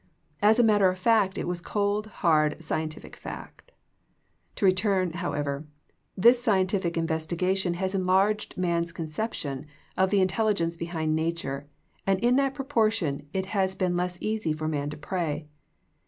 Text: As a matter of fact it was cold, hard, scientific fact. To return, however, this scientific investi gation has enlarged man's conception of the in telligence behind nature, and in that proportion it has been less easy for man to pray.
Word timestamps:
As 0.41 0.57
a 0.57 0.63
matter 0.63 0.89
of 0.89 0.97
fact 0.97 1.37
it 1.37 1.47
was 1.47 1.61
cold, 1.61 2.07
hard, 2.25 2.59
scientific 2.59 3.15
fact. 3.15 3.71
To 4.55 4.65
return, 4.65 5.11
however, 5.13 5.67
this 6.17 6.41
scientific 6.41 6.95
investi 6.95 7.37
gation 7.37 7.75
has 7.75 7.93
enlarged 7.93 8.57
man's 8.57 8.91
conception 8.91 9.67
of 9.95 10.09
the 10.09 10.19
in 10.21 10.27
telligence 10.27 10.75
behind 10.75 11.15
nature, 11.15 11.67
and 12.07 12.17
in 12.17 12.35
that 12.37 12.55
proportion 12.55 13.27
it 13.31 13.45
has 13.45 13.75
been 13.75 13.95
less 13.95 14.17
easy 14.19 14.53
for 14.53 14.67
man 14.67 14.89
to 14.89 14.97
pray. 14.97 15.47